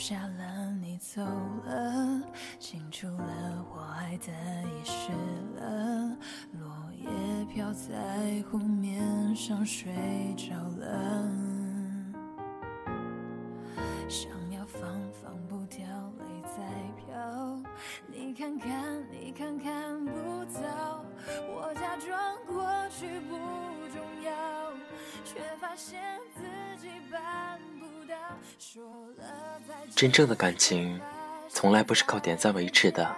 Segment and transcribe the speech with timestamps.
[0.00, 2.22] 下了，你走了，
[2.58, 4.32] 清除了我爱的
[4.62, 5.12] 遗失
[5.60, 6.16] 了，
[6.58, 9.92] 落叶飘在湖面上睡
[10.38, 11.30] 着了，
[29.94, 31.00] 真正的感情，
[31.48, 33.14] 从来不是靠点赞维持的，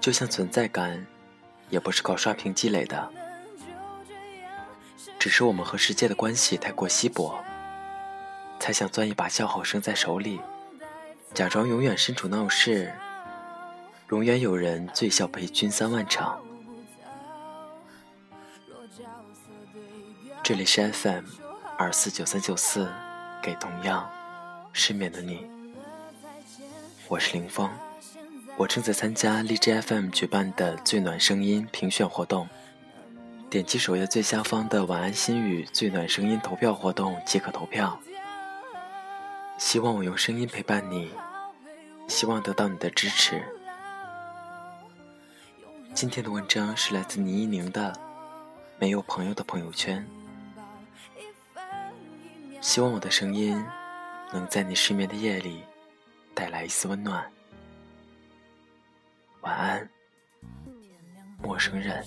[0.00, 1.06] 就像存在感，
[1.70, 3.10] 也不是靠刷屏积累的。
[5.18, 7.42] 只是我们和世界的关系太过稀薄，
[8.60, 10.40] 才想攥一把笑好生在手里，
[11.32, 12.92] 假装永远身处闹市，
[14.10, 16.40] 永远有人醉笑陪君三万场。
[20.42, 21.24] 这里是 FM
[21.78, 22.92] 二四九三九四，
[23.44, 24.10] 给同样
[24.72, 25.46] 失眠的你，
[27.08, 27.68] 我是林峰，
[28.56, 32.48] 我正在参加荔枝 FM 举办的最暖声音评选活动。
[33.50, 38.00] 点击首页最下方的“晚安心语”最暖声音投票活动即可投票。
[39.58, 41.12] 希望我用声音陪伴你，
[42.08, 43.42] 希望得到你的支持。
[45.92, 47.92] 今天的文章是来自倪一宁的
[48.78, 50.02] 《没有朋友的朋友圈》。
[52.64, 53.62] 希望我的声音
[54.32, 55.62] 能在你失眠的夜里
[56.32, 57.22] 带来一丝温暖。
[59.42, 59.88] 晚安，
[61.42, 62.02] 陌生人。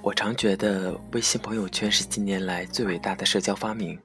[0.00, 4.00] 我常觉得微信朋友圈是近年来最伟大的社交发明。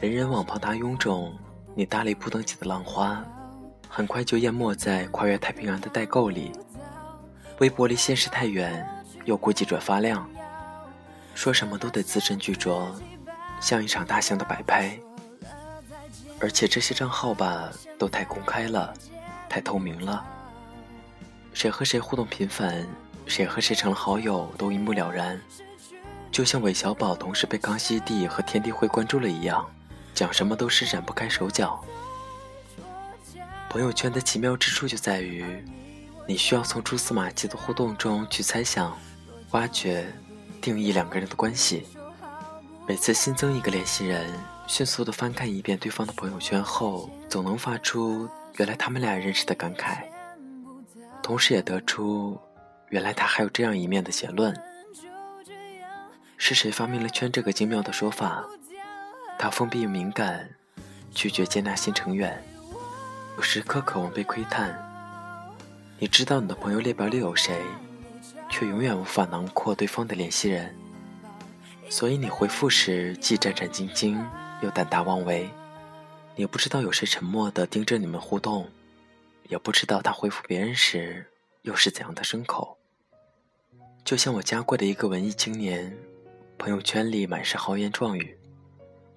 [0.00, 1.38] 人人网庞大臃肿，
[1.76, 3.24] 你大力不等起的浪花，
[3.88, 6.50] 很快就淹没在跨越太平洋的代购里。
[7.58, 8.86] 微博离现实太远，
[9.24, 10.28] 又顾忌转发量，
[11.34, 12.86] 说什么都得字斟句酌，
[13.60, 14.98] 像一场大型的摆拍。
[16.40, 18.92] 而且这些账号吧，都太公开了，
[19.48, 20.24] 太透明了，
[21.52, 22.86] 谁和谁互动频繁。
[23.26, 25.40] 谁和谁成了好友都一目了然，
[26.30, 29.66] 就像韦小宝同时被康熙帝和天地会关注了一样，
[30.14, 31.82] 讲什么都施展不开手脚。
[33.70, 35.64] 朋友圈的奇妙之处就在于，
[36.26, 38.96] 你需要从蛛丝马迹的互动中去猜想、
[39.50, 40.10] 挖掘、
[40.60, 41.86] 定义两个人的关系。
[42.86, 44.26] 每次新增一个联系人，
[44.66, 50.04] 迅速的翻看一遍对方的朋友圈后，总能发出“原来他们俩认识”的感慨，
[51.22, 52.38] 同时也得出。
[52.90, 54.54] 原来他还有这样一面的结论。
[56.36, 58.44] 是谁发明了“圈”这个精妙的说法？
[59.38, 60.48] 他封闭敏感，
[61.10, 62.42] 拒绝接纳新成员，
[63.36, 64.83] 有时刻渴望被窥探。
[65.98, 67.56] 你知道你的朋友列表里有谁，
[68.50, 70.74] 却永远无法囊括对方的联系人。
[71.88, 74.18] 所以你回复时既战战兢兢，
[74.60, 75.48] 又胆大妄为。
[76.34, 78.68] 你不知道有谁沉默地盯着你们互动，
[79.48, 81.24] 也不知道他回复别人时
[81.62, 82.76] 又是怎样的牲口。
[84.04, 85.96] 就像我加过的一个文艺青年，
[86.58, 88.36] 朋友圈里满是豪言壮语，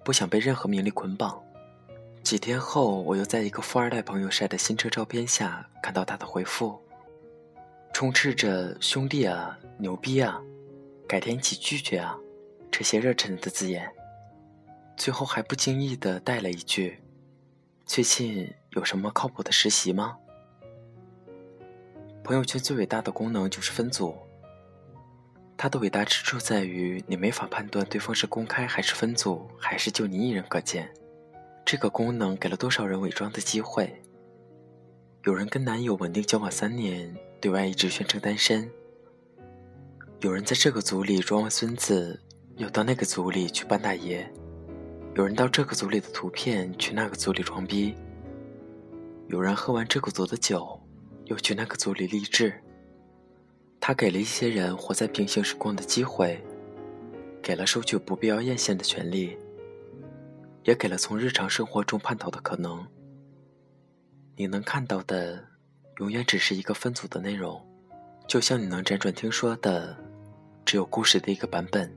[0.05, 1.41] 不想被任何名利捆绑。
[2.27, 6.77] 几天后，我又在一个富二代朋友晒的新车照片下看到他的回复，
[7.93, 10.41] 充斥着“兄弟啊，牛逼啊，
[11.07, 12.17] 改天一起聚聚啊”
[12.69, 13.89] 这些热忱的字眼，
[14.97, 17.01] 最后还不经意的带了一句
[17.87, 20.17] ：“最近有什么靠谱的实习吗？”
[22.25, 24.13] 朋友圈最伟大的功能就是分组。
[25.55, 30.93] 它的伟大之处在于，你没法判断对方是公开还是分组，还是就你一人可见。
[31.69, 34.01] 这个功能给了多少人伪装的机会？
[35.25, 38.69] 有人跟男友稳定交往三年，对外一直宣称单身；
[40.21, 42.23] 有人在这个组里装完孙子，
[42.55, 44.23] 又到那个组里去扮大爷；
[45.13, 47.93] 有人到这个组里的图片，去那个组里装逼；
[49.27, 50.79] 有人喝完这个组的酒，
[51.25, 52.53] 又去那个组里励志。
[53.81, 56.41] 他给了一些人活在平行时空的机会，
[57.41, 59.37] 给了收取不必要艳羡的权利，
[60.67, 62.85] 也给了从日常生活中叛逃的可能。
[64.35, 65.41] 你能看到的，
[65.99, 67.65] 永远只是一个分组的内容，
[68.27, 69.97] 就像你能辗转听说的，
[70.65, 71.89] 只有故事的一个版本。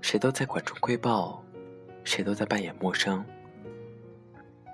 [0.00, 1.44] 谁都在管中窥豹，
[2.04, 3.24] 谁都在扮演陌生，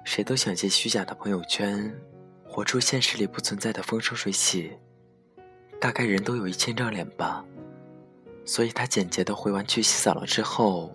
[0.05, 1.99] 谁都想借虚假的朋友圈，
[2.47, 4.71] 活出现实里不存在的风生水起。
[5.81, 7.43] 大概人都有一千张脸吧，
[8.45, 10.95] 所以他简洁的回完去洗澡了之后，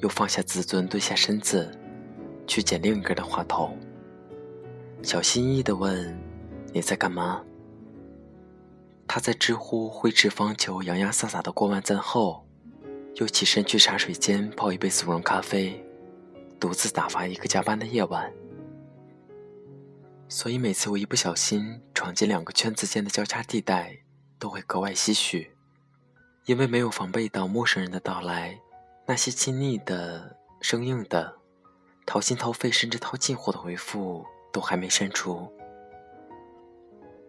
[0.00, 1.70] 又放下自尊，蹲下身子，
[2.46, 3.76] 去捡另一个人的话头，
[5.02, 6.18] 小心翼翼的问
[6.72, 7.42] ：“你在干嘛？”
[9.06, 12.46] 他在知乎挥斥方遒、洋洋洒洒的过完赞后，
[13.14, 15.82] 又起身去茶水间泡一杯速溶咖啡，
[16.60, 18.30] 独自打发一个加班的夜晚。
[20.28, 23.96] 所以每次我一不小心闯进两个圈子间的交叉地带，
[24.38, 25.52] 都会格外唏嘘，
[26.44, 28.60] 因为没有防备到陌生人的到来，
[29.10, 31.34] 那些亲昵的、生硬的、
[32.04, 34.22] 掏心掏肺甚至掏近乎的回复
[34.52, 35.50] 都还没删除。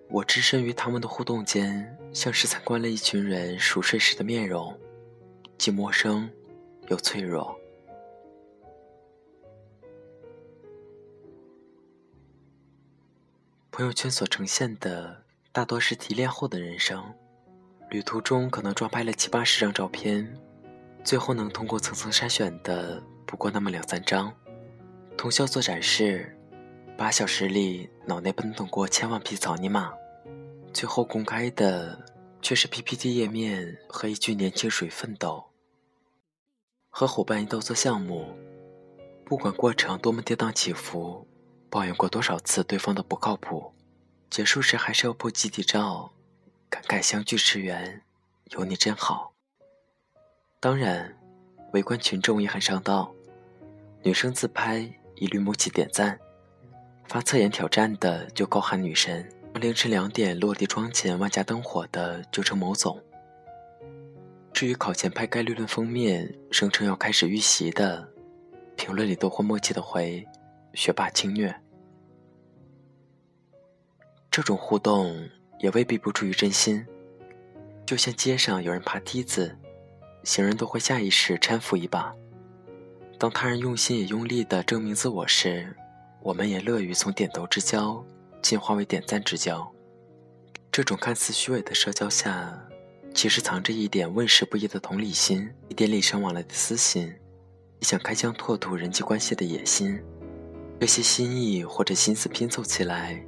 [0.10, 4.78] 我置身于他们的互动间，像是参观了一群人熟睡时的面容，
[5.58, 6.30] 既陌生
[6.90, 7.58] 又脆弱。
[13.72, 15.24] 朋友圈所呈现的
[15.54, 17.02] 大多是提炼后的人生，
[17.90, 20.38] 旅途中可能抓拍了七八十张照片，
[21.04, 24.34] 最后能通过层层筛选的不过那么两三张，
[25.18, 26.36] 通宵做展示。
[26.98, 29.94] 八小时里，脑内奔腾过千万匹草泥马，
[30.74, 31.98] 最后公开的
[32.42, 35.46] 却是 PPT 页面和一句“年轻水奋斗”。
[36.92, 38.36] 和伙伴一道做项目，
[39.24, 41.26] 不管过程多么跌宕起伏，
[41.70, 43.74] 抱怨过多少次对方的不靠谱，
[44.30, 46.12] 结束时还是要破集体照，
[46.70, 48.02] 感慨相聚驰援，
[48.48, 49.32] 有你真好。
[50.62, 51.18] 当然，
[51.72, 53.14] 围观群众也很上道，
[54.04, 54.80] 女生自拍
[55.16, 56.20] 一律母起点赞。
[57.08, 63.02] 发测颜挑战的就高喊女神，凌晨两点落地窗前万家灯火的就称某总。
[64.52, 68.06] 至于考前拍概率论封面，声称要开始预习的，
[68.76, 70.28] 评论里都会默契的回
[70.76, 71.56] “学霸轻虐”。
[74.30, 75.30] 这种互动
[75.60, 76.86] 也未必不出于真心，
[77.86, 79.58] 就像街上有人爬梯子，
[80.24, 82.14] 行人都会下意识搀扶一把。
[83.18, 85.76] 当他人用心也用力的证明自我时，
[86.22, 88.04] 我们也乐于从点头之交
[88.42, 89.70] 进化为点赞之交。
[90.72, 92.58] 这种看似虚伪的社交下，
[93.14, 97.14] 其实藏着一点问世不易的同理心，一点礼尚往来的私心，
[97.80, 100.00] 一想开疆拓土人际关系的野心。
[100.80, 103.22] 这些心意或者心思拼凑起来，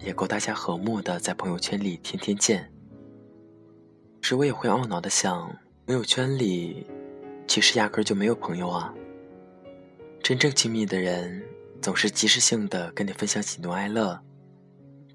[0.00, 2.68] 也够大家和睦的在朋友圈里天天见。
[4.22, 6.84] 时我也会懊恼的想，朋友圈里
[7.46, 8.92] 其实压根就没有朋友啊。
[10.20, 11.42] 真正亲密的人。
[11.82, 14.18] 总是及时性的跟你分享喜怒哀乐，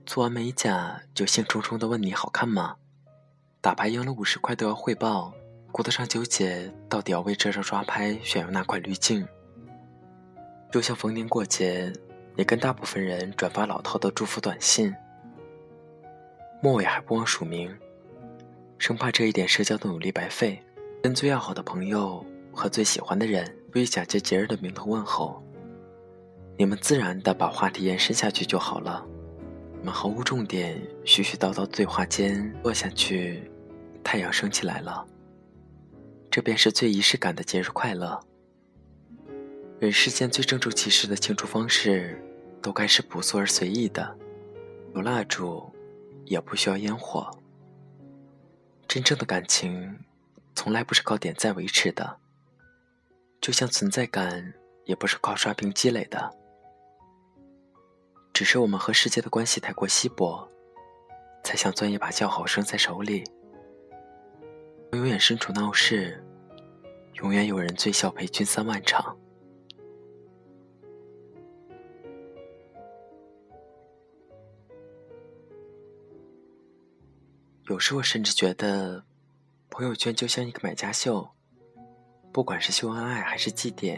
[0.06, 2.77] 做完美甲就兴冲冲的问你好看吗？
[3.59, 5.33] 打牌赢了五十块都要汇报，
[5.71, 9.27] 顾得上纠结到底要为这张抓拍选用哪款滤镜？
[10.71, 11.91] 就像逢年过节，
[12.38, 14.95] 也跟大部分人转发老套的祝福短信，
[16.62, 17.75] 末尾还不忘署名，
[18.81, 20.60] 生怕这一点社交的努力白费。
[21.04, 25.39] 跟最要好的朋友和最喜欢的人，不以假借节日的名头问候。
[26.57, 29.06] 你们自然的把话题延伸下去就好了。
[29.78, 33.52] 你们毫无重点、絮絮叨叨对话间落下去，
[34.04, 35.06] 太阳升起来了。
[36.31, 38.19] 这便是最仪式感的节日快乐。
[39.80, 42.19] 人世间最郑重其事的庆祝方式，
[42.64, 44.18] 都该是朴素而随意的，
[44.95, 45.71] 有蜡烛，
[46.26, 47.30] 也不需要烟火。
[48.94, 50.04] 真正的感情，
[50.54, 52.18] 从来不是靠点赞维持的，
[53.40, 56.38] 就像存在感，也不是靠刷屏积累的。
[58.33, 60.45] 只是我们和世界的关系太过稀薄，
[61.42, 63.24] 才想攥一把叫好声在手里。
[64.92, 66.21] 永远身处闹市，
[67.14, 69.18] 永远有人醉笑陪君三万场。
[77.71, 79.01] 有时我甚至觉得，
[79.69, 81.25] 朋友圈就像一个买家秀，
[82.30, 83.97] 不管是秀恩爱还是祭奠，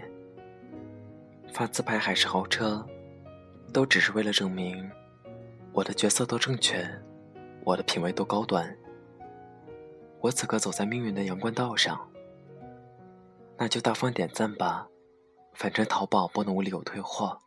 [1.52, 2.86] 发自拍还是豪车。
[3.74, 4.88] 都只是为了证明，
[5.72, 6.88] 我的角色都正确，
[7.64, 8.78] 我的品味都高端。
[10.20, 12.08] 我此刻走在命运的阳关道上，
[13.58, 14.88] 那就大方点赞吧，
[15.56, 17.40] 反正淘宝不能无理由退货。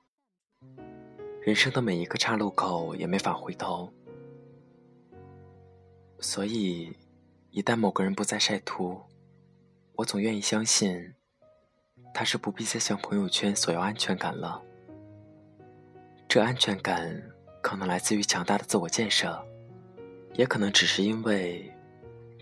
[1.41, 3.93] 人生的每一个岔路口也没法回头，
[6.27, 6.93] 所以
[7.53, 9.01] 一旦某个人不再晒图，
[9.95, 11.15] 我总愿意相信，
[12.13, 14.61] 他是不必再向朋友圈索要安全感了。
[16.27, 17.23] 这安全感
[17.63, 19.41] 可能来自于强大的自我建设，
[20.35, 21.73] 也可能只是因为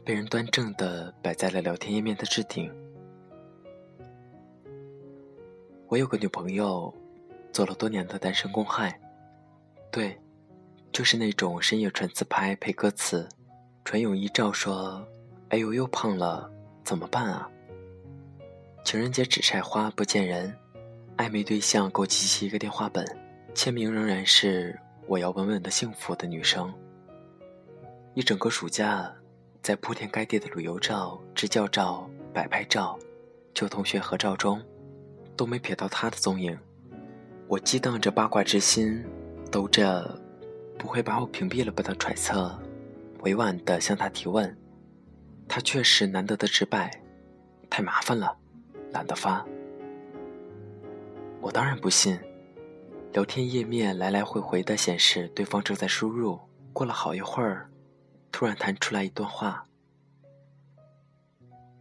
[0.03, 2.73] 被人端正的摆在了聊天页面的置顶。
[5.88, 6.93] 我有个女朋友，
[7.53, 8.99] 做了多年的单身公害，
[9.93, 10.19] 对，
[10.91, 13.29] 就是那种深夜传自拍配歌词，
[13.85, 15.07] 传泳衣照说
[15.50, 16.50] ：“哎呦又胖了，
[16.83, 17.49] 怎么办啊？”
[18.83, 20.55] 情人节只晒花不见人，
[21.19, 23.05] 暧昧对象够集齐一个电话本。
[23.55, 24.76] 签名仍然是
[25.07, 26.73] “我要稳稳的幸福”的女生。
[28.14, 29.12] 一整个暑假，
[29.62, 32.99] 在铺天盖地的旅游照、支教照、摆拍照、
[33.53, 34.61] 旧同学合照中，
[35.37, 36.59] 都没瞥到他的踪影。
[37.47, 39.05] 我激荡着八卦之心，
[39.53, 40.19] 兜着
[40.79, 42.59] 不会把我屏蔽了吧的揣测，
[43.25, 44.57] 委婉地向他提问。
[45.47, 46.90] 他确实难得的直白，
[47.69, 48.35] 太麻烦了，
[48.93, 49.45] 懒得发。
[51.40, 52.19] 我当然不信，
[53.12, 56.40] 聊天页面来来回回的显示对方正在输入。
[56.73, 57.71] 过了好一会儿，
[58.33, 59.66] 突然弹出来一段话。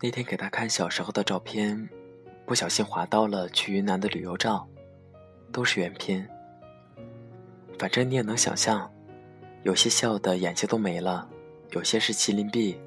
[0.02, 1.90] 那天给他看小时候的照片，
[2.46, 4.68] 不小心滑到了去云南的旅游照，
[5.52, 6.30] 都是原片。
[7.80, 8.92] 反正你也能想象，
[9.64, 11.28] 有些笑的眼睛都没了，
[11.74, 12.80] 有些是麒麟臂。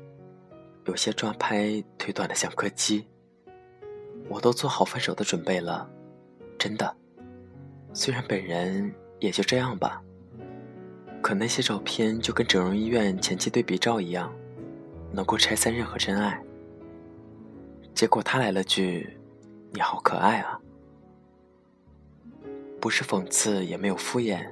[0.86, 3.04] 有些抓拍腿短的像柯基，
[4.28, 5.90] 我都做好分手的准备了，
[6.56, 6.96] 真的。
[7.92, 10.00] 虽然本人也就这样吧，
[11.20, 14.32] 可那些照片就跟整容医院前期对比照一样，
[15.10, 16.40] 能够拆散任何真爱。
[17.92, 19.18] 结果他来了句
[19.74, 20.60] ：“你好可爱啊！”
[22.80, 24.48] 不是讽刺，也没有敷衍，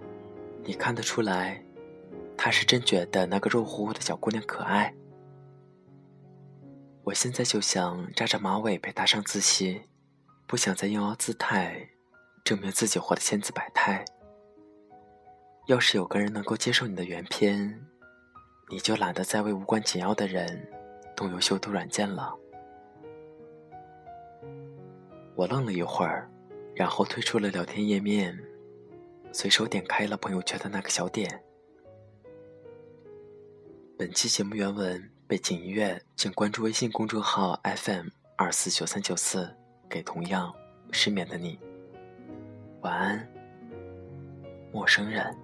[0.65, 1.64] 你看得出来，
[2.37, 4.95] 他是真觉得那个肉乎乎的小姑娘可爱。
[7.05, 9.83] 我现在就想扎着马尾陪她上自习，
[10.47, 11.91] 不想再硬凹姿态，
[12.43, 14.05] 证明自己活得千姿百态。
[15.67, 17.81] 要是有个人能够接受你的原片，
[18.71, 20.67] 你就懒得再为无关紧要的人
[21.15, 22.35] 动用修图软件了。
[25.35, 26.31] 我愣了一会儿，
[26.75, 28.39] 然后退出了聊天页面，
[29.33, 31.43] 随手点开了朋友圈的那个小点。
[33.97, 35.11] 本期节目原文。
[35.27, 39.49] 背景音乐，请关注微信公众号 FM 二四九三九四，
[39.89, 40.53] 给同样
[40.91, 41.59] 失眠的你。
[42.83, 43.29] 晚安，
[44.73, 45.35] 陌生人。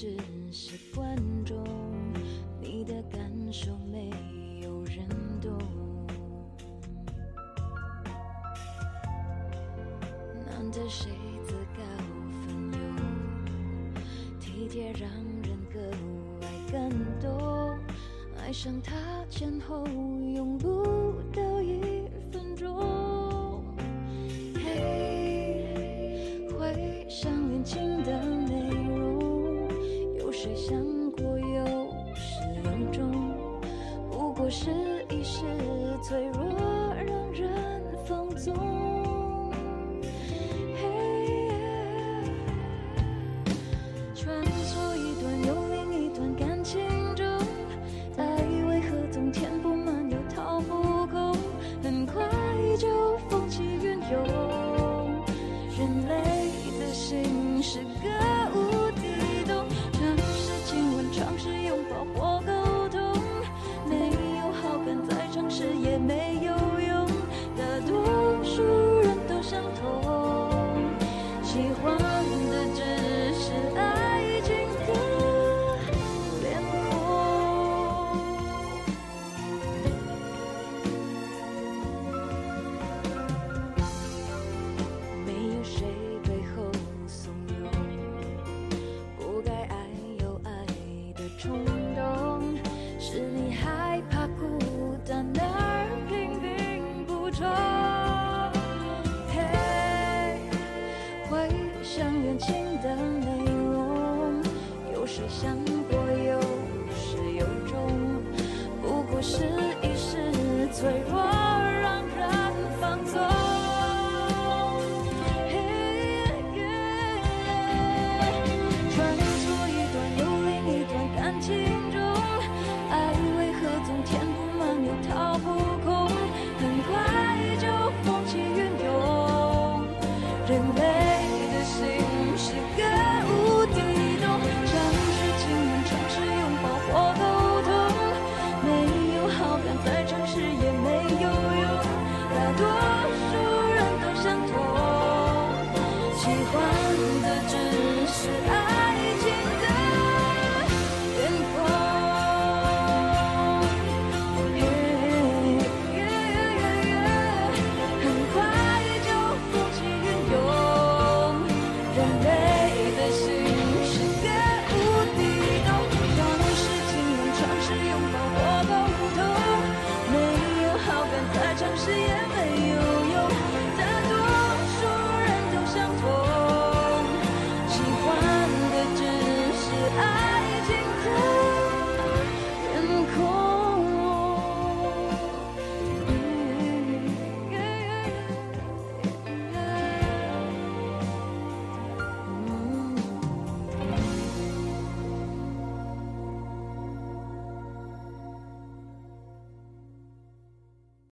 [0.00, 0.16] 只
[0.50, 1.14] 是观
[1.44, 1.62] 众，
[2.58, 3.20] 你的感
[3.52, 4.08] 受没
[4.62, 5.06] 有人
[5.42, 5.52] 懂。
[10.46, 11.10] 难得谁
[11.44, 11.82] 自告
[12.32, 12.80] 奋勇，
[14.40, 15.02] 体贴让
[15.42, 15.78] 人格
[16.40, 16.90] 外感
[17.20, 17.78] 动，
[18.38, 18.96] 爱上他
[19.28, 20.82] 前后永不